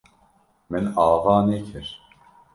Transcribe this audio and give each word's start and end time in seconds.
Min 0.75 0.85
ava 1.05 1.35
nekir. 1.51 1.89